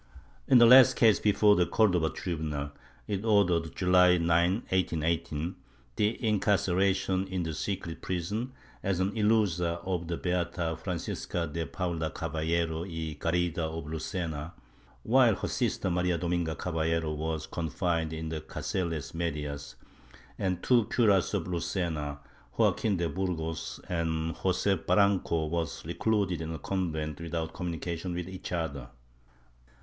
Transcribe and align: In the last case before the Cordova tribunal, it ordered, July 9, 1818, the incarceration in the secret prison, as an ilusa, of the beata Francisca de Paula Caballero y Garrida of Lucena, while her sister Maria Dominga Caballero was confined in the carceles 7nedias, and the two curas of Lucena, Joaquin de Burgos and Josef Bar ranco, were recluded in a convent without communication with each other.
In 0.47 0.57
the 0.57 0.65
last 0.65 0.95
case 0.95 1.19
before 1.19 1.55
the 1.55 1.67
Cordova 1.67 2.09
tribunal, 2.09 2.71
it 3.07 3.23
ordered, 3.23 3.75
July 3.75 4.17
9, 4.17 4.25
1818, 4.69 5.53
the 5.95 6.25
incarceration 6.27 7.27
in 7.27 7.43
the 7.43 7.53
secret 7.53 8.01
prison, 8.01 8.51
as 8.81 8.99
an 8.99 9.11
ilusa, 9.15 9.79
of 9.85 10.07
the 10.07 10.17
beata 10.17 10.75
Francisca 10.75 11.45
de 11.45 11.67
Paula 11.67 12.09
Caballero 12.09 12.81
y 12.81 13.15
Garrida 13.19 13.59
of 13.59 13.85
Lucena, 13.85 14.53
while 15.03 15.35
her 15.35 15.47
sister 15.47 15.91
Maria 15.91 16.17
Dominga 16.17 16.57
Caballero 16.57 17.13
was 17.13 17.45
confined 17.45 18.11
in 18.11 18.29
the 18.29 18.41
carceles 18.41 19.11
7nedias, 19.11 19.75
and 20.39 20.57
the 20.57 20.61
two 20.67 20.85
curas 20.85 21.35
of 21.35 21.43
Lucena, 21.47 22.17
Joaquin 22.57 22.97
de 22.97 23.07
Burgos 23.07 23.79
and 23.87 24.35
Josef 24.41 24.87
Bar 24.87 24.97
ranco, 24.97 25.47
were 25.47 25.67
recluded 25.87 26.41
in 26.41 26.51
a 26.51 26.57
convent 26.57 27.21
without 27.21 27.53
communication 27.53 28.15
with 28.15 28.27
each 28.27 28.51
other. 28.51 28.89